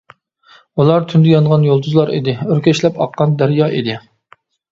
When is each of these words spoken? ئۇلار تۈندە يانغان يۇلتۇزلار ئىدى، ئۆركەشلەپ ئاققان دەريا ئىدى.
ئۇلار 0.83 1.03
تۈندە 1.11 1.29
يانغان 1.33 1.67
يۇلتۇزلار 1.67 2.11
ئىدى، 2.15 2.35
ئۆركەشلەپ 2.55 2.99
ئاققان 3.05 3.37
دەريا 3.43 3.71
ئىدى. 3.77 4.01